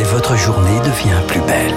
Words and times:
et 0.00 0.04
votre 0.04 0.34
journée 0.34 0.78
devient 0.78 1.20
plus 1.28 1.42
belle. 1.42 1.74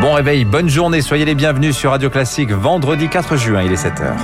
Bon 0.00 0.14
réveil, 0.14 0.46
bonne 0.46 0.70
journée, 0.70 1.02
soyez 1.02 1.26
les 1.26 1.34
bienvenus 1.34 1.76
sur 1.76 1.90
Radio 1.90 2.08
Classique 2.08 2.52
vendredi 2.52 3.10
4 3.10 3.36
juin, 3.36 3.60
il 3.62 3.72
est 3.72 3.84
7h.– 3.84 4.14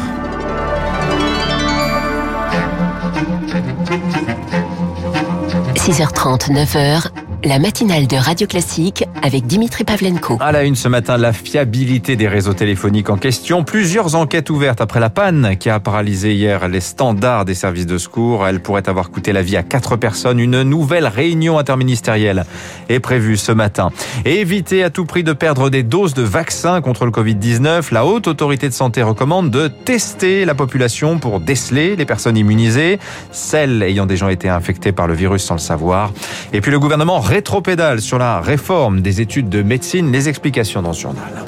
6h30, 5.76 6.50
9h, 6.50 7.08
la 7.44 7.58
matinale 7.58 8.06
de 8.06 8.16
Radio 8.16 8.46
Classique 8.46 9.04
avec 9.22 9.46
Dimitri 9.46 9.84
Pavlenko. 9.84 10.36
À 10.40 10.52
la 10.52 10.64
une 10.64 10.76
ce 10.76 10.88
matin, 10.88 11.16
la 11.16 11.32
fiabilité 11.32 12.16
des 12.16 12.28
réseaux 12.28 12.52
téléphoniques 12.52 13.08
en 13.08 13.16
question. 13.16 13.64
Plusieurs 13.64 14.14
enquêtes 14.14 14.50
ouvertes 14.50 14.80
après 14.80 15.00
la 15.00 15.10
panne 15.10 15.56
qui 15.58 15.70
a 15.70 15.80
paralysé 15.80 16.34
hier 16.34 16.68
les 16.68 16.80
standards 16.80 17.44
des 17.44 17.54
services 17.54 17.86
de 17.86 17.98
secours. 17.98 18.46
Elle 18.46 18.60
pourrait 18.60 18.88
avoir 18.88 19.10
coûté 19.10 19.32
la 19.32 19.42
vie 19.42 19.56
à 19.56 19.62
quatre 19.62 19.96
personnes. 19.96 20.38
Une 20.38 20.62
nouvelle 20.62 21.06
réunion 21.06 21.58
interministérielle 21.58 22.44
est 22.88 23.00
prévue 23.00 23.36
ce 23.36 23.52
matin. 23.52 23.90
Éviter 24.24 24.84
à 24.84 24.90
tout 24.90 25.04
prix 25.04 25.24
de 25.24 25.32
perdre 25.32 25.70
des 25.70 25.82
doses 25.82 26.14
de 26.14 26.22
vaccins 26.22 26.80
contre 26.80 27.06
le 27.06 27.10
Covid-19. 27.10 27.92
La 27.92 28.04
haute 28.04 28.28
autorité 28.28 28.68
de 28.68 28.74
santé 28.74 29.02
recommande 29.02 29.50
de 29.50 29.68
tester 29.68 30.44
la 30.44 30.54
population 30.54 31.18
pour 31.18 31.40
déceler 31.40 31.96
les 31.96 32.04
personnes 32.04 32.36
immunisées, 32.36 32.98
celles 33.30 33.82
ayant 33.82 34.06
déjà 34.06 34.30
été 34.30 34.48
infectées 34.48 34.92
par 34.92 35.06
le 35.06 35.14
virus 35.14 35.42
sans 35.42 35.54
le 35.54 35.60
savoir. 35.60 36.12
Et 36.52 36.60
puis 36.60 36.70
le 36.70 36.78
gouvernement 36.78 37.20
rétropédale 37.30 38.00
sur 38.00 38.18
la 38.18 38.40
réforme 38.40 39.02
des 39.02 39.20
études 39.20 39.48
de 39.48 39.62
médecine. 39.62 40.10
Les 40.10 40.28
explications 40.28 40.82
dans 40.82 40.92
ce 40.92 41.02
journal. 41.02 41.44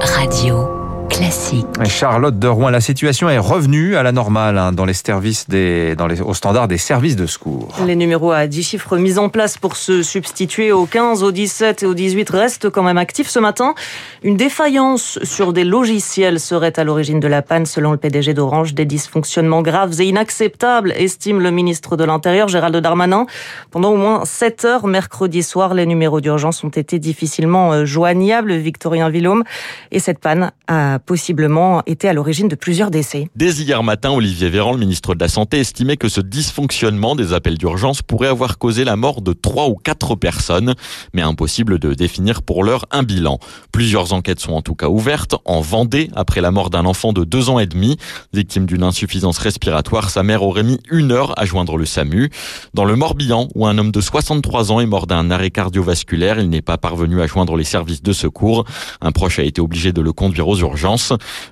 Radio 0.00 0.79
classique. 1.20 1.66
Charlotte 1.86 2.38
de 2.38 2.48
Rouen, 2.48 2.70
la 2.70 2.80
situation 2.80 3.28
est 3.28 3.38
revenue 3.38 3.94
à 3.96 4.02
la 4.02 4.10
normale 4.10 4.56
hein, 4.56 4.72
dans 4.72 4.86
les 4.86 4.94
services 4.94 5.48
des, 5.48 5.94
dans 5.94 6.06
les, 6.06 6.22
au 6.22 6.32
standard 6.32 6.66
des 6.66 6.78
services 6.78 7.14
de 7.14 7.26
secours. 7.26 7.74
Les 7.86 7.94
numéros 7.94 8.32
à 8.32 8.46
10 8.46 8.62
chiffres 8.62 8.96
mis 8.96 9.18
en 9.18 9.28
place 9.28 9.58
pour 9.58 9.76
se 9.76 10.02
substituer 10.02 10.72
aux 10.72 10.86
15, 10.86 11.22
aux 11.22 11.30
17 11.30 11.82
et 11.82 11.86
aux 11.86 11.92
18 11.92 12.30
restent 12.30 12.70
quand 12.70 12.82
même 12.82 12.96
actifs 12.96 13.28
ce 13.28 13.38
matin. 13.38 13.74
Une 14.22 14.38
défaillance 14.38 15.18
sur 15.22 15.52
des 15.52 15.64
logiciels 15.64 16.40
serait 16.40 16.78
à 16.78 16.84
l'origine 16.84 17.20
de 17.20 17.28
la 17.28 17.42
panne 17.42 17.66
selon 17.66 17.92
le 17.92 17.98
PDG 17.98 18.32
d'Orange. 18.32 18.72
Des 18.72 18.86
dysfonctionnements 18.86 19.60
graves 19.60 20.00
et 20.00 20.06
inacceptables, 20.06 20.92
estime 20.96 21.40
le 21.40 21.50
ministre 21.50 21.98
de 21.98 22.04
l'Intérieur 22.04 22.48
Gérald 22.48 22.76
Darmanin. 22.76 23.26
Pendant 23.70 23.90
au 23.90 23.96
moins 23.96 24.24
7 24.24 24.64
heures 24.64 24.86
mercredi 24.86 25.42
soir, 25.42 25.74
les 25.74 25.84
numéros 25.84 26.22
d'urgence 26.22 26.64
ont 26.64 26.70
été 26.70 26.98
difficilement 26.98 27.72
euh, 27.72 27.84
joignables, 27.84 28.54
Victorien 28.54 29.10
Villaume. 29.10 29.44
Et 29.90 29.98
cette 29.98 30.18
panne 30.18 30.52
a 30.66 30.98
possiblement 31.10 31.82
été 31.86 32.08
à 32.08 32.12
l'origine 32.12 32.46
de 32.46 32.54
plusieurs 32.54 32.88
décès. 32.88 33.30
Dès 33.34 33.50
hier 33.54 33.82
matin, 33.82 34.12
Olivier 34.12 34.48
Véran, 34.48 34.74
le 34.74 34.78
ministre 34.78 35.16
de 35.16 35.20
la 35.20 35.26
Santé, 35.26 35.58
estimait 35.58 35.96
que 35.96 36.08
ce 36.08 36.20
dysfonctionnement 36.20 37.16
des 37.16 37.32
appels 37.32 37.58
d'urgence 37.58 38.00
pourrait 38.00 38.28
avoir 38.28 38.58
causé 38.58 38.84
la 38.84 38.94
mort 38.94 39.20
de 39.20 39.32
trois 39.32 39.66
ou 39.66 39.74
quatre 39.74 40.14
personnes, 40.14 40.76
mais 41.12 41.22
impossible 41.22 41.80
de 41.80 41.94
définir 41.94 42.44
pour 42.44 42.62
l'heure 42.62 42.86
un 42.92 43.02
bilan. 43.02 43.40
Plusieurs 43.72 44.12
enquêtes 44.12 44.38
sont 44.38 44.52
en 44.52 44.62
tout 44.62 44.76
cas 44.76 44.86
ouvertes. 44.86 45.34
En 45.44 45.60
Vendée, 45.60 46.10
après 46.14 46.40
la 46.40 46.52
mort 46.52 46.70
d'un 46.70 46.84
enfant 46.84 47.12
de 47.12 47.24
deux 47.24 47.50
ans 47.50 47.58
et 47.58 47.66
demi, 47.66 47.96
victime 48.32 48.66
d'une 48.66 48.84
insuffisance 48.84 49.38
respiratoire, 49.38 50.10
sa 50.10 50.22
mère 50.22 50.44
aurait 50.44 50.62
mis 50.62 50.78
une 50.92 51.10
heure 51.10 51.36
à 51.40 51.44
joindre 51.44 51.76
le 51.76 51.86
SAMU. 51.86 52.30
Dans 52.72 52.84
le 52.84 52.94
Morbihan, 52.94 53.48
où 53.56 53.66
un 53.66 53.76
homme 53.78 53.90
de 53.90 54.00
63 54.00 54.70
ans 54.70 54.78
est 54.78 54.86
mort 54.86 55.08
d'un 55.08 55.32
arrêt 55.32 55.50
cardiovasculaire, 55.50 56.38
il 56.38 56.50
n'est 56.50 56.62
pas 56.62 56.78
parvenu 56.78 57.20
à 57.20 57.26
joindre 57.26 57.56
les 57.56 57.64
services 57.64 58.04
de 58.04 58.12
secours. 58.12 58.64
Un 59.00 59.10
proche 59.10 59.40
a 59.40 59.42
été 59.42 59.60
obligé 59.60 59.92
de 59.92 60.00
le 60.00 60.12
conduire 60.12 60.46
aux 60.46 60.58
urgences. 60.58 60.99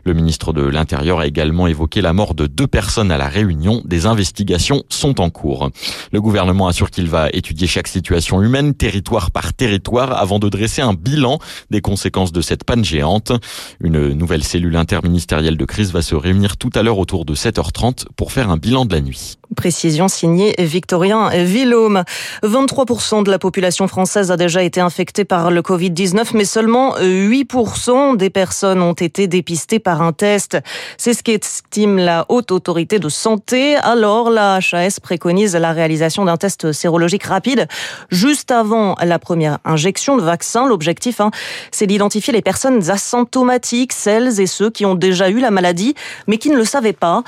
Le 0.05 0.15
ministre 0.15 0.53
de 0.53 0.63
l'Intérieur 0.63 1.21
a 1.21 1.27
également 1.27 1.67
évoqué 1.67 2.01
la 2.01 2.13
mort 2.13 2.35
de 2.35 2.47
deux 2.47 2.67
personnes 2.67 3.11
à 3.11 3.19
la 3.19 3.29
Réunion. 3.29 3.83
Des 3.85 4.07
investigations 4.07 4.83
sont 4.89 5.21
en 5.21 5.31
cours. 5.31 5.71
Le 6.13 6.21
gouvernement 6.21 6.69
assure 6.69 6.91
qu'il 6.91 7.09
va 7.09 7.29
étudier 7.33 7.67
chaque 7.67 7.89
situation 7.89 8.43
humaine, 8.43 8.75
territoire 8.75 9.31
par 9.31 9.53
territoire, 9.53 10.19
avant 10.19 10.39
de 10.39 10.49
dresser 10.49 10.83
un 10.83 10.95
bilan 10.95 11.39
des 11.71 11.81
conséquences 11.81 12.33
de 12.33 12.41
cette 12.41 12.65
panne 12.65 12.85
géante. 12.85 13.33
Une 13.81 14.13
nouvelle 14.13 14.45
cellule 14.45 14.77
interministérielle 14.77 15.57
de 15.57 15.65
crise 15.65 15.93
va 15.93 16.03
se 16.03 16.15
réunir 16.15 16.57
tout 16.57 16.71
à 16.75 16.83
l'heure 16.83 16.99
autour 16.99 17.25
de 17.25 17.35
7h30 17.35 18.07
pour 18.17 18.33
faire 18.33 18.51
un 18.51 18.57
bilan 18.57 18.85
de 18.85 18.95
la 18.95 19.01
nuit. 19.01 19.39
Précision 19.57 20.09
signée 20.09 20.55
Victorien 20.59 21.31
Villaume. 21.31 22.05
23% 22.43 23.25
de 23.25 23.31
la 23.31 23.39
population 23.39 23.89
française 23.89 24.31
a 24.31 24.37
déjà 24.37 24.63
été 24.63 24.81
infectée 24.81 25.25
par 25.25 25.51
le 25.51 25.63
Covid-19, 25.63 26.29
mais 26.35 26.45
seulement 26.45 26.97
8% 26.99 28.17
des 28.17 28.31
personnes 28.31 28.83
ont 28.83 28.93
été 28.93 29.27
dépistées 29.39 29.79
par 29.79 30.03
un 30.03 30.13
test. 30.13 30.59
C'est 30.97 31.15
ce 31.15 31.23
qu'estime 31.23 31.97
la 31.97 32.27
haute 32.29 32.51
autorité 32.51 32.99
de 32.99 33.09
santé. 33.09 33.77
Alors, 33.77 34.31
la 34.31 34.57
HAS 34.57 34.99
préconise 35.01 35.55
la 35.55 35.73
réalisation 35.73 36.25
d'un 36.25 36.37
test 36.37 36.73
sérologique 36.73 37.23
rapide 37.23 37.69
juste 38.11 38.51
avant 38.51 38.97
la 39.01 39.21
première 39.21 39.59
injection 39.65 40.17
de 40.17 40.23
vaccin. 40.23 40.67
L'objectif, 40.67 41.21
hein, 41.21 41.31
c'est 41.71 41.87
d'identifier 41.87 42.33
les 42.33 42.43
personnes 42.43 42.91
asymptomatiques, 42.91 43.93
celles 43.93 44.41
et 44.41 44.49
ceux 44.49 44.71
qui 44.71 44.85
ont 44.85 44.97
déjà 44.97 45.31
eu 45.31 45.39
la 45.39 45.53
maladie, 45.53 45.95
mais 46.27 46.39
qui 46.39 46.51
ne 46.51 46.57
le 46.57 46.65
savaient 46.65 46.93
pas. 46.93 47.23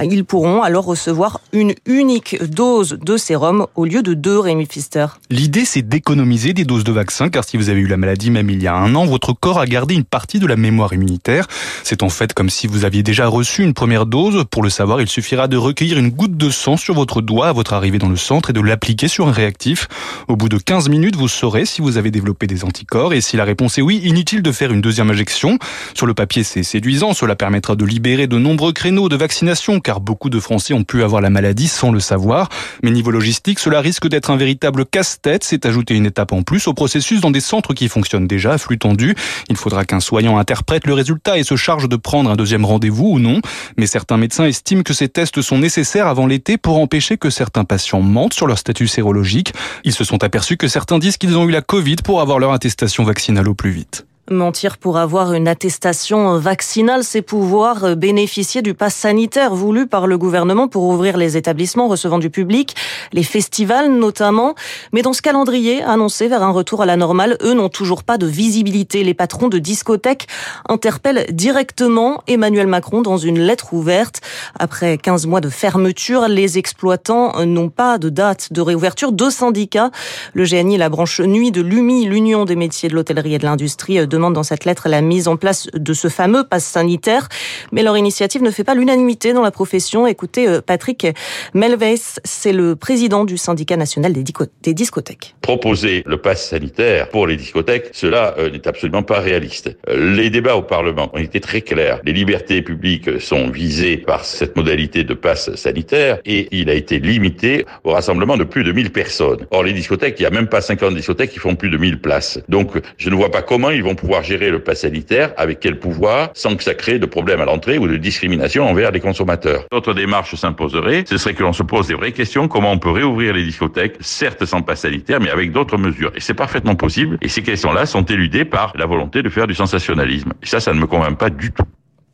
Ils 0.00 0.24
pourront 0.24 0.62
alors 0.62 0.84
recevoir 0.84 1.40
une 1.52 1.74
unique 1.84 2.40
dose 2.44 2.96
de 3.02 3.16
sérum 3.16 3.66
au 3.74 3.86
lieu 3.86 4.04
de 4.04 4.14
deux, 4.14 4.38
Rémi 4.38 4.66
Pfister. 4.66 5.06
L'idée, 5.30 5.64
c'est 5.64 5.82
d'économiser 5.82 6.52
des 6.52 6.64
doses 6.64 6.84
de 6.84 6.92
vaccin, 6.92 7.28
car 7.28 7.42
si 7.42 7.56
vous 7.56 7.70
avez 7.70 7.80
eu 7.80 7.88
la 7.88 7.96
maladie 7.96 8.30
même 8.30 8.50
il 8.50 8.62
y 8.62 8.68
a 8.68 8.74
un 8.76 8.94
an, 8.94 9.04
votre 9.04 9.32
corps 9.32 9.58
a 9.58 9.66
gardé 9.66 9.96
une 9.96 10.04
partie 10.04 10.38
de 10.38 10.46
la 10.46 10.54
mémoire 10.54 10.92
immunitaire. 10.92 11.48
C'est 11.84 12.02
en 12.02 12.08
fait 12.08 12.34
comme 12.34 12.50
si 12.50 12.66
vous 12.66 12.84
aviez 12.84 13.02
déjà 13.02 13.26
reçu 13.26 13.62
une 13.62 13.74
première 13.74 14.06
dose. 14.06 14.44
Pour 14.50 14.62
le 14.62 14.70
savoir, 14.70 15.00
il 15.00 15.08
suffira 15.08 15.48
de 15.48 15.56
recueillir 15.56 15.98
une 15.98 16.10
goutte 16.10 16.36
de 16.36 16.50
sang 16.50 16.76
sur 16.76 16.94
votre 16.94 17.20
doigt 17.20 17.48
à 17.48 17.52
votre 17.52 17.72
arrivée 17.72 17.98
dans 17.98 18.08
le 18.08 18.16
centre 18.16 18.50
et 18.50 18.52
de 18.52 18.60
l'appliquer 18.60 19.08
sur 19.08 19.28
un 19.28 19.32
réactif. 19.32 19.88
Au 20.28 20.36
bout 20.36 20.48
de 20.48 20.58
15 20.58 20.88
minutes, 20.88 21.16
vous 21.16 21.28
saurez 21.28 21.66
si 21.66 21.82
vous 21.82 21.96
avez 21.96 22.10
développé 22.10 22.46
des 22.46 22.64
anticorps 22.64 23.14
et 23.14 23.20
si 23.20 23.36
la 23.36 23.44
réponse 23.44 23.78
est 23.78 23.82
oui, 23.82 24.00
inutile 24.04 24.42
de 24.42 24.52
faire 24.52 24.72
une 24.72 24.80
deuxième 24.80 25.10
injection. 25.10 25.58
Sur 25.94 26.06
le 26.06 26.14
papier, 26.14 26.42
c'est 26.42 26.62
séduisant. 26.62 27.14
Cela 27.14 27.36
permettra 27.36 27.76
de 27.76 27.84
libérer 27.84 28.26
de 28.26 28.38
nombreux 28.38 28.72
créneaux 28.72 29.08
de 29.08 29.16
vaccination, 29.16 29.80
car 29.80 30.00
beaucoup 30.00 30.30
de 30.30 30.40
Français 30.40 30.74
ont 30.74 30.84
pu 30.84 31.02
avoir 31.02 31.20
la 31.20 31.30
maladie 31.30 31.68
sans 31.68 31.90
le 31.90 32.00
savoir. 32.00 32.48
Mais 32.82 32.90
niveau 32.90 33.10
logistique, 33.10 33.58
cela 33.58 33.80
risque 33.80 34.08
d'être 34.08 34.30
un 34.30 34.36
véritable 34.36 34.86
casse-tête. 34.86 35.44
C'est 35.44 35.66
ajouter 35.66 35.94
une 35.94 36.06
étape 36.06 36.32
en 36.32 36.42
plus 36.42 36.66
au 36.68 36.74
processus 36.74 37.20
dans 37.20 37.30
des 37.30 37.40
centres 37.40 37.74
qui 37.74 37.88
fonctionnent 37.88 38.26
déjà 38.26 38.52
à 38.52 38.58
flux 38.58 38.78
tendu. 38.78 39.14
Il 39.48 39.56
faudra 39.56 39.84
qu'un 39.84 40.00
soignant 40.00 40.38
interprète 40.38 40.86
le 40.86 40.94
résultat 40.94 41.35
et 41.36 41.44
se 41.44 41.56
charge 41.56 41.88
de 41.88 41.96
prendre 41.96 42.30
un 42.30 42.36
deuxième 42.36 42.64
rendez-vous 42.64 43.12
ou 43.12 43.18
non. 43.18 43.40
Mais 43.76 43.86
certains 43.86 44.16
médecins 44.16 44.46
estiment 44.46 44.82
que 44.82 44.94
ces 44.94 45.08
tests 45.08 45.42
sont 45.42 45.58
nécessaires 45.58 46.06
avant 46.06 46.26
l'été 46.26 46.56
pour 46.58 46.78
empêcher 46.78 47.16
que 47.16 47.30
certains 47.30 47.64
patients 47.64 48.00
mentent 48.00 48.34
sur 48.34 48.46
leur 48.46 48.58
statut 48.58 48.88
sérologique. 48.88 49.52
Ils 49.84 49.92
se 49.92 50.04
sont 50.04 50.24
aperçus 50.24 50.56
que 50.56 50.68
certains 50.68 50.98
disent 50.98 51.16
qu'ils 51.16 51.36
ont 51.36 51.48
eu 51.48 51.52
la 51.52 51.62
Covid 51.62 51.96
pour 51.96 52.20
avoir 52.20 52.38
leur 52.38 52.52
attestation 52.52 53.04
vaccinale 53.04 53.48
au 53.48 53.54
plus 53.54 53.70
vite. 53.70 54.06
Mentir 54.28 54.78
pour 54.78 54.98
avoir 54.98 55.34
une 55.34 55.46
attestation 55.46 56.36
vaccinale, 56.40 57.04
c'est 57.04 57.22
pouvoir 57.22 57.94
bénéficier 57.94 58.60
du 58.60 58.74
pass 58.74 58.92
sanitaire 58.92 59.54
voulu 59.54 59.86
par 59.86 60.08
le 60.08 60.18
gouvernement 60.18 60.66
pour 60.66 60.82
ouvrir 60.82 61.16
les 61.16 61.36
établissements 61.36 61.86
recevant 61.86 62.18
du 62.18 62.28
public, 62.28 62.74
les 63.12 63.22
festivals 63.22 63.88
notamment. 63.88 64.56
Mais 64.92 65.02
dans 65.02 65.12
ce 65.12 65.22
calendrier 65.22 65.80
annoncé 65.80 66.26
vers 66.26 66.42
un 66.42 66.50
retour 66.50 66.82
à 66.82 66.86
la 66.86 66.96
normale, 66.96 67.38
eux 67.40 67.54
n'ont 67.54 67.68
toujours 67.68 68.02
pas 68.02 68.18
de 68.18 68.26
visibilité. 68.26 69.04
Les 69.04 69.14
patrons 69.14 69.46
de 69.46 69.60
discothèques 69.60 70.26
interpellent 70.68 71.26
directement 71.30 72.20
Emmanuel 72.26 72.66
Macron 72.66 73.02
dans 73.02 73.18
une 73.18 73.38
lettre 73.38 73.74
ouverte. 73.74 74.22
Après 74.58 74.98
15 74.98 75.26
mois 75.26 75.40
de 75.40 75.50
fermeture, 75.50 76.26
les 76.26 76.58
exploitants 76.58 77.44
n'ont 77.44 77.68
pas 77.68 77.98
de 77.98 78.08
date 78.08 78.52
de 78.52 78.60
réouverture. 78.60 79.12
Deux 79.12 79.30
syndicats, 79.30 79.92
le 80.34 80.42
GNI 80.42 80.78
la 80.78 80.88
branche 80.88 81.20
nuit 81.20 81.52
de 81.52 81.60
l'UMI, 81.60 82.06
l'Union 82.06 82.44
des 82.44 82.56
métiers 82.56 82.88
de 82.88 82.94
l'hôtellerie 82.96 83.34
et 83.34 83.38
de 83.38 83.44
l'industrie, 83.44 84.04
demande 84.16 84.34
dans 84.34 84.42
cette 84.42 84.64
lettre 84.64 84.88
la 84.88 85.02
mise 85.02 85.28
en 85.28 85.36
place 85.36 85.68
de 85.74 85.92
ce 85.92 86.08
fameux 86.08 86.44
pass 86.44 86.64
sanitaire. 86.64 87.28
Mais 87.72 87.82
leur 87.82 87.96
initiative 87.96 88.42
ne 88.42 88.50
fait 88.50 88.64
pas 88.64 88.74
l'unanimité 88.74 89.32
dans 89.32 89.42
la 89.42 89.50
profession. 89.50 90.06
Écoutez, 90.06 90.48
euh, 90.48 90.60
Patrick 90.60 91.06
Melves, 91.54 92.18
c'est 92.24 92.52
le 92.52 92.76
président 92.76 93.24
du 93.24 93.36
syndicat 93.36 93.76
national 93.76 94.12
des, 94.12 94.74
discothèques. 94.74 95.36
Proposer 95.42 96.02
le 96.06 96.16
pass 96.16 96.48
sanitaire 96.48 97.10
pour 97.10 97.26
les 97.26 97.36
discothèques, 97.36 97.90
cela 97.92 98.34
euh, 98.38 98.50
n'est 98.50 98.66
absolument 98.66 99.02
pas 99.02 99.20
réaliste. 99.20 99.76
Euh, 99.88 100.14
les 100.14 100.30
débats 100.30 100.56
au 100.56 100.62
Parlement 100.62 101.10
ont 101.12 101.18
été 101.18 101.40
très 101.40 101.60
clairs. 101.60 102.00
Les 102.04 102.12
libertés 102.12 102.62
publiques 102.62 103.20
sont 103.20 103.50
visées 103.50 103.98
par 103.98 104.24
cette 104.24 104.56
modalité 104.56 105.04
de 105.04 105.14
passe 105.14 105.54
sanitaire 105.54 106.18
et 106.24 106.48
il 106.52 106.70
a 106.70 106.74
été 106.74 106.98
limité 106.98 107.66
au 107.84 107.92
rassemblement 107.92 108.36
de 108.36 108.44
plus 108.44 108.64
de 108.64 108.72
1000 108.72 108.90
personnes. 108.92 109.46
Or, 109.50 109.62
les 109.62 109.72
discothèques, 109.72 110.18
il 110.18 110.22
n'y 110.22 110.26
a 110.26 110.30
même 110.30 110.48
pas 110.48 110.60
50 110.60 110.94
discothèques 110.94 111.30
qui 111.30 111.38
font 111.38 111.54
plus 111.54 111.70
de 111.70 111.76
1000 111.76 112.00
places. 112.00 112.40
Donc, 112.48 112.72
je 112.96 113.10
ne 113.10 113.14
vois 113.14 113.30
pas 113.30 113.42
comment 113.42 113.70
ils 113.70 113.82
vont 113.82 113.94
gérer 114.22 114.50
le 114.50 114.60
pass 114.60 114.80
sanitaire, 114.80 115.32
avec 115.36 115.60
quel 115.60 115.78
pouvoir, 115.78 116.30
sans 116.34 116.56
que 116.56 116.62
ça 116.62 116.74
crée 116.74 116.98
de 116.98 117.06
problèmes 117.06 117.40
à 117.40 117.44
l'entrée 117.44 117.78
ou 117.78 117.86
de 117.86 117.96
discrimination 117.96 118.68
envers 118.68 118.90
les 118.90 119.00
consommateurs. 119.00 119.64
D'autres 119.70 119.94
démarche 119.94 120.34
s'imposerait, 120.34 121.04
ce 121.06 121.18
serait 121.18 121.34
que 121.34 121.42
l'on 121.42 121.52
se 121.52 121.62
pose 121.62 121.88
des 121.88 121.94
vraies 121.94 122.12
questions, 122.12 122.48
comment 122.48 122.72
on 122.72 122.78
peut 122.78 122.90
réouvrir 122.90 123.34
les 123.34 123.44
discothèques, 123.44 123.96
certes 124.00 124.44
sans 124.44 124.62
pass 124.62 124.80
sanitaire, 124.80 125.20
mais 125.20 125.30
avec 125.30 125.52
d'autres 125.52 125.78
mesures. 125.78 126.12
Et 126.14 126.20
c'est 126.20 126.34
parfaitement 126.34 126.74
possible. 126.74 127.18
Et 127.22 127.28
ces 127.28 127.42
questions-là 127.42 127.86
sont 127.86 128.04
éludées 128.04 128.44
par 128.44 128.72
la 128.76 128.86
volonté 128.86 129.22
de 129.22 129.28
faire 129.28 129.46
du 129.46 129.54
sensationnalisme. 129.54 130.32
Et 130.42 130.46
ça, 130.46 130.60
ça 130.60 130.72
ne 130.72 130.80
me 130.80 130.86
convainc 130.86 131.18
pas 131.18 131.30
du 131.30 131.52
tout. 131.52 131.64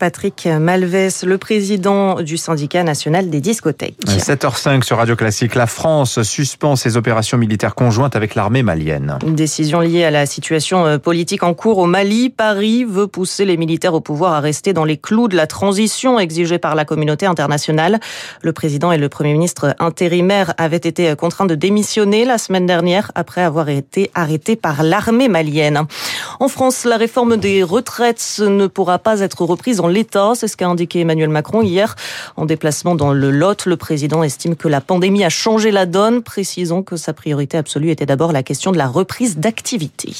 Patrick 0.03 0.49
Malves, 0.59 1.25
le 1.25 1.39
président 1.39 2.23
du 2.23 2.37
syndicat 2.37 2.83
national 2.83 3.31
des 3.31 3.41
discothèques. 3.41 4.05
7h05 4.05 4.83
sur 4.83 4.97
Radio 4.97 5.15
Classique. 5.15 5.55
La 5.55 5.69
France 5.69 6.23
suspend 6.23 6.75
ses 6.75 6.97
opérations 6.97 7.39
militaires 7.39 7.77
conjointes 7.77 8.17
avec 8.17 8.35
l'armée 8.35 8.65
malienne. 8.65 9.21
Une 9.25 9.37
décision 9.37 9.79
liée 9.79 10.03
à 10.03 10.11
la 10.11 10.27
situation 10.27 10.87
euh, 10.87 10.99
politique 10.99 11.45
en 11.45 11.55
cours 11.55 11.79
au 11.79 11.87
Mali. 11.87 12.31
Paris 12.31 12.83
veut 12.83 13.07
pousser 13.07 13.45
les 13.45 13.57
militaires 13.57 13.95
au 13.95 14.01
pouvoir 14.01 14.33
à 14.33 14.41
rester 14.41 14.73
dans 14.73 14.85
les 14.85 14.97
clous 14.97 15.29
de 15.29 15.37
la 15.37 15.47
transition 15.47 16.19
exigée 16.19 16.59
par 16.59 16.75
la 16.75 16.85
communauté 16.85 17.27
internationale. 17.27 18.01
Le 18.43 18.53
président 18.53 18.91
et 18.91 18.99
le 18.99 19.09
premier 19.09 19.35
ministre 19.35 19.77
intérimaire 19.79 20.53
avaient 20.59 20.79
été 20.79 21.15
contraints 21.15 21.47
de 21.47 21.55
démissionner 21.55 22.25
la 22.25 22.39
semaine 22.39 22.67
dernière 22.67 23.13
après 23.15 23.43
avoir 23.43 23.69
été 23.69 24.11
arrêtés 24.17 24.57
par 24.57 24.83
l'armée 24.83 25.29
malienne. 25.29 25.87
En 26.40 26.49
France, 26.49 26.84
la 26.84 26.96
réforme 26.96 27.37
des 27.37 27.62
retraites 27.62 28.40
ne 28.40 28.67
pourra 28.67 28.99
pas 28.99 29.20
être 29.20 29.43
reprise 29.44 29.81
en 29.81 29.88
l'état. 29.88 30.32
C'est 30.34 30.49
ce 30.49 30.56
qu'a 30.56 30.69
indiqué 30.69 31.00
Emmanuel 31.00 31.29
Macron 31.29 31.62
hier. 31.62 31.94
En 32.37 32.46
déplacement 32.46 32.94
dans 32.94 33.12
le 33.12 33.31
Lot, 33.31 33.67
le 33.67 33.76
président 33.76 34.23
estime 34.23 34.56
que 34.56 34.69
la 34.69 34.81
pandémie 34.81 35.25
a 35.25 35.29
changé 35.29 35.70
la 35.70 35.87
donne. 35.87 36.23
Précisons 36.23 36.82
que 36.82 36.96
sa 36.96 37.12
priorité 37.12 37.56
absolue 37.58 37.90
était 37.90 38.06
d'abord 38.06 38.32
la 38.32 38.43
question 38.43 38.73
de 38.73 38.79
la 38.79 38.88
reprise 38.88 39.38
d'activité. 39.38 40.14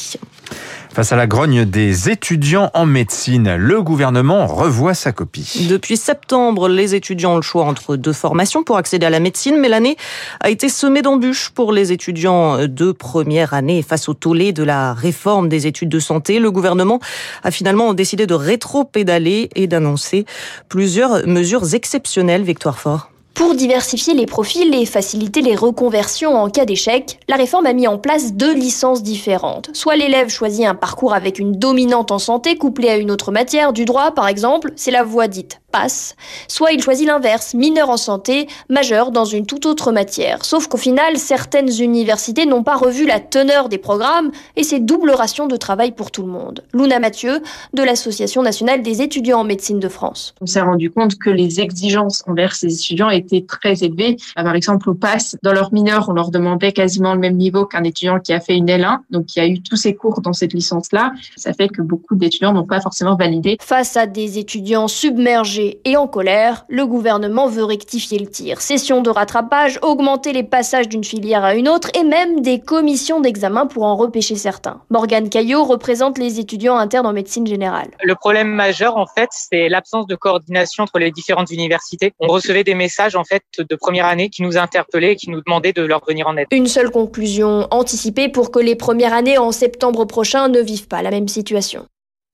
Face 0.95 1.11
à 1.11 1.17
la 1.17 1.27
grogne 1.27 1.65
des 1.65 2.11
étudiants 2.11 2.71
en 2.75 2.85
médecine, 2.85 3.57
le 3.57 3.83
gouvernement 3.83 4.47
revoit 4.47 4.93
sa 4.93 5.11
copie. 5.11 5.67
Depuis 5.71 5.97
septembre, 5.97 6.69
les 6.69 6.95
étudiants 6.95 7.33
ont 7.33 7.37
le 7.37 7.43
choix 7.43 7.65
entre 7.65 7.97
deux 7.97 8.13
formations 8.13 8.63
pour 8.63 8.77
accéder 8.77 9.07
à 9.07 9.11
la 9.11 9.19
médecine, 9.19 9.57
mais 9.59 9.71
l'année 9.71 9.97
a 10.41 10.51
été 10.51 10.69
semée 10.69 11.01
d'embûches 11.01 11.49
pour 11.49 11.73
les 11.73 11.93
étudiants 11.93 12.67
de 12.67 12.93
première 12.93 13.55
année. 13.55 13.81
Face 13.81 14.07
au 14.11 14.13
tollé 14.13 14.53
de 14.53 14.65
la 14.65 14.93
réforme 14.93 15.49
des 15.49 15.67
études 15.67 15.89
de 15.89 15.99
santé, 15.99 16.39
le 16.39 16.51
gouvernement 16.51 17.01
a 17.43 17.51
finalement 17.51 17.95
décidé 17.95 18.27
de 18.27 18.35
rétro-pédaler 18.35 19.49
et 19.55 19.67
d'annoncer 19.67 20.27
plusieurs 20.69 21.27
mesures 21.27 21.75
exceptionnelles. 21.75 22.43
Victoire 22.43 22.79
Fort. 22.79 23.12
Pour 23.35 23.55
diversifier 23.55 24.15
les 24.15 24.27
profils 24.27 24.75
et 24.75 24.85
faciliter 24.85 25.41
les 25.41 25.57
reconversions 25.57 26.37
en 26.37 26.51
cas 26.51 26.67
d'échec, 26.67 27.19
la 27.29 27.37
réforme 27.37 27.67
a 27.67 27.73
mis 27.73 27.89
en 27.89 27.97
place 27.97 28.35
deux 28.35 28.55
licences 28.55 29.03
différentes. 29.03 29.71
Soit 29.73 29.97
l'élève 29.97 30.29
choisit 30.29 30.67
un 30.67 30.75
parcours 30.75 31.15
avec 31.15 31.39
une 31.39 31.53
dominante 31.53 32.11
en 32.11 32.19
santé 32.19 32.57
couplée 32.57 32.91
à 32.91 32.97
une 32.97 33.11
autre 33.11 33.33
matière, 33.33 33.73
du 33.73 33.85
droit 33.85 34.13
par 34.13 34.29
exemple, 34.29 34.73
c'est 34.77 34.91
la 34.91 35.03
voie 35.03 35.29
dite 35.29 35.63
passe, 35.73 36.15
soit 36.47 36.71
il 36.73 36.83
choisit 36.83 37.07
l'inverse, 37.07 37.55
mineur 37.55 37.91
en 37.91 37.97
santé, 37.97 38.47
majeur 38.69 39.11
dans 39.11 39.25
une 39.25 39.47
toute 39.47 39.67
autre 39.67 39.91
matière. 39.91 40.45
Sauf 40.45 40.69
qu'au 40.69 40.77
final, 40.77 41.17
certaines 41.17 41.81
universités 41.81 42.47
n'ont 42.47 42.63
pas 42.63 42.77
revu 42.77 43.07
la 43.07 43.19
teneur 43.19 43.69
des 43.69 43.79
programmes 43.79 44.31
et 44.55 44.63
c'est 44.63 44.81
double 44.81 45.11
ration 45.11 45.49
de 45.49 45.57
travail 45.57 45.93
pour 45.93 46.11
tout 46.11 46.23
le 46.23 46.29
monde. 46.29 46.63
Luna 46.75 47.01
Mathieu, 47.01 47.41
de 47.73 47.83
l'Association 47.83 48.43
nationale 48.43 48.83
des 48.83 49.03
étudiants 49.03 49.41
en 49.41 49.45
médecine 49.45 49.81
de 49.81 49.89
France. 49.89 50.35
On 50.41 50.47
s'est 50.47 50.61
rendu 50.61 50.91
compte 50.91 51.19
que 51.19 51.31
les 51.31 51.61
exigences 51.61 52.23
envers 52.29 52.55
ces 52.55 52.73
étudiants 52.75 53.11
étaient 53.23 53.45
très 53.47 53.83
élevées. 53.83 54.17
Par 54.35 54.55
exemple, 54.55 54.91
au 54.91 54.95
PASS, 54.95 55.37
dans 55.43 55.53
leur 55.53 55.73
mineur, 55.73 56.09
on 56.09 56.13
leur 56.13 56.31
demandait 56.31 56.73
quasiment 56.73 57.15
le 57.15 57.21
même 57.21 57.37
niveau 57.37 57.67
qu'un 57.67 57.85
étudiant 57.85 58.19
qui 58.21 58.33
a 58.33 58.41
fait 58.41 58.57
une 58.57 58.67
L1, 58.67 58.99
donc 59.11 59.27
qui 59.27 59.41
a 59.41 59.47
eu 59.47 59.61
tous 59.63 59.77
ses 59.77 59.95
cours 59.95 60.21
dans 60.21 60.33
cette 60.33 60.53
licence-là. 60.53 61.13
Ça 61.37 61.53
fait 61.53 61.69
que 61.69 61.83
beaucoup 61.83 62.15
d'étudiants 62.15 62.53
n'ont 62.53 62.67
pas 62.67 62.81
forcément 62.81 63.17
validé. 63.17 63.57
Face 63.61 63.97
à 63.97 64.07
des 64.07 64.39
étudiants 64.39 64.89
submergés 64.89 65.81
et 65.85 65.97
en 65.97 66.07
colère, 66.07 66.65
le 66.69 66.87
gouvernement 66.87 67.49
veut 67.49 67.65
rectifier 67.65 68.19
le 68.19 68.27
tir. 68.27 68.61
Session 68.61 69.03
de 69.03 69.11
rattrapage, 69.11 69.79
augmenter 69.83 70.33
les 70.33 70.43
passages 70.43 70.89
d'une 70.89 71.05
filière 71.05 71.45
à 71.45 71.55
une 71.55 71.69
autre 71.69 71.89
et 71.95 72.05
même 72.05 72.41
des 72.41 72.61
commissions 72.61 73.21
d'examen 73.21 73.67
pour 73.67 73.85
en 73.85 73.97
repêcher 73.97 74.37
certains. 74.37 74.81
Morgane 74.91 75.29
Caillot 75.29 75.65
représente 75.65 76.19
les 76.19 76.41
étudiants 76.41 76.77
internes 76.77 77.07
en 77.07 77.13
médecine 77.13 77.47
générale. 77.47 77.91
Le 78.03 78.15
problème 78.15 78.49
majeur, 78.49 78.97
en 78.97 79.07
fait, 79.07 79.29
c'est 79.33 79.69
l'absence 79.69 80.07
de 80.07 80.15
coordination 80.15 80.85
entre 80.85 80.99
les 80.99 81.11
différentes 81.11 81.51
universités. 81.51 82.13
On 82.21 82.29
recevait 82.29 82.65
des 82.65 82.75
messages, 82.75 83.12
en 83.17 83.25
fait, 83.25 83.43
de 83.59 83.77
première 83.77 84.07
année 84.07 84.29
qui 84.29 84.43
nous 84.43 84.57
interpellaient 84.57 85.13
et 85.13 85.17
qui 85.17 85.31
nous 85.31 85.41
demandaient 85.41 85.73
de 85.73 85.83
leur 85.83 86.05
venir 86.07 86.27
en 86.27 86.37
aide. 86.37 86.47
Une 86.51 86.67
seule 86.67 86.91
conclusion 86.91 87.67
anticipée 87.71 88.29
pour 88.29 88.51
que 88.51 88.59
les 88.59 88.77
premières 88.77 89.13
années 89.13 89.39
en 89.39 89.53
septembre 89.53 90.05
prochain 90.05 90.49
ne 90.49 90.61
vivent 90.61 90.89
pas 90.89 91.03
la 91.03 91.11
même 91.11 91.29
situation. 91.29 91.87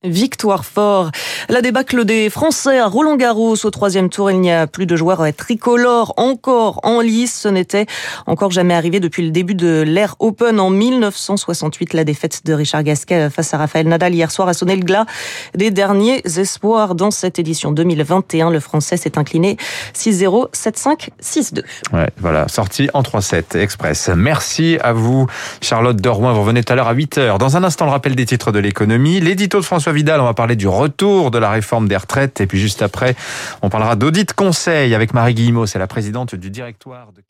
Victoire 0.05 0.63
fort. 0.63 1.11
La 1.49 1.61
débâcle 1.61 2.05
des 2.05 2.29
Français 2.29 2.79
à 2.79 2.87
Roland 2.87 3.17
Garros 3.17 3.57
au 3.65 3.69
troisième 3.69 4.09
tour. 4.09 4.31
Il 4.31 4.39
n'y 4.39 4.49
a 4.49 4.65
plus 4.65 4.85
de 4.85 4.95
joueurs 4.95 5.25
tricolores 5.35 6.13
encore 6.15 6.79
en 6.83 7.01
lice. 7.01 7.41
Ce 7.41 7.49
n'était 7.49 7.85
encore 8.25 8.49
jamais 8.49 8.73
arrivé 8.73 9.01
depuis 9.01 9.25
le 9.25 9.31
début 9.31 9.55
de 9.55 9.83
l'ère 9.85 10.15
Open 10.19 10.61
en 10.61 10.69
1968. 10.69 11.91
La 11.91 12.05
défaite 12.05 12.45
de 12.45 12.53
Richard 12.53 12.83
Gasquet 12.83 13.29
face 13.29 13.53
à 13.53 13.57
Raphaël 13.57 13.89
Nadal 13.89 14.15
hier 14.15 14.31
soir 14.31 14.47
a 14.47 14.53
sonné 14.53 14.77
le 14.77 14.83
glas 14.83 15.05
des 15.53 15.69
derniers 15.69 16.21
espoirs 16.23 16.95
dans 16.95 17.11
cette 17.11 17.37
édition 17.37 17.73
2021. 17.73 18.51
Le 18.51 18.61
Français 18.61 18.95
s'est 18.95 19.17
incliné 19.17 19.57
6-0, 19.93 20.49
7-5, 20.53 21.09
6-2. 21.21 21.63
Ouais, 21.91 22.09
voilà, 22.19 22.47
sorti 22.47 22.89
en 22.93 23.01
3-7 23.01 23.57
express. 23.57 24.09
Merci 24.15 24.77
à 24.81 24.93
vous, 24.93 25.27
Charlotte 25.59 25.97
Dorouin. 25.97 26.31
Vous 26.31 26.39
revenez 26.39 26.63
tout 26.63 26.71
à 26.71 26.77
l'heure 26.77 26.87
à 26.87 26.95
8h. 26.95 27.37
Dans 27.37 27.57
un 27.57 27.65
instant, 27.65 27.83
le 27.83 27.91
rappel 27.91 28.15
des 28.15 28.25
titres 28.25 28.53
de 28.53 28.59
l'économie. 28.59 29.19
L'édito 29.19 29.59
de 29.59 29.65
Vidal, 29.91 30.21
on 30.21 30.25
va 30.25 30.33
parler 30.33 30.55
du 30.55 30.67
retour 30.67 31.31
de 31.31 31.37
la 31.37 31.49
réforme 31.49 31.87
des 31.87 31.97
retraites. 31.97 32.41
Et 32.41 32.47
puis 32.47 32.59
juste 32.59 32.81
après, 32.81 33.15
on 33.61 33.69
parlera 33.69 33.95
d'audit 33.95 34.33
conseil 34.33 34.95
avec 34.95 35.13
Marie 35.13 35.33
Guillemot, 35.33 35.65
c'est 35.65 35.79
la 35.79 35.87
présidente 35.87 36.35
du 36.35 36.49
directoire 36.49 37.11
de 37.13 37.21